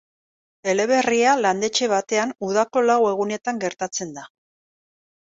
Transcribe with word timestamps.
Eleberria 0.71 1.35
landetxe 1.43 1.91
batean, 1.93 2.33
udako 2.49 2.85
lau 2.89 2.99
egunetan 3.13 3.65
gertatzen 3.69 4.21
da. 4.21 4.29